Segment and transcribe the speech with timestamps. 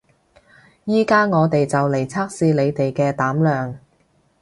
[0.85, 3.77] 而家我哋就嚟測試你哋嘅膽量